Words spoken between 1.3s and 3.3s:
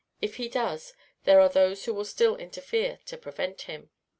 are those who will still interfere to